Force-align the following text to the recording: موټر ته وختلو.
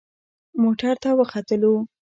موټر 0.61 0.93
ته 1.03 1.09
وختلو. 1.19 1.73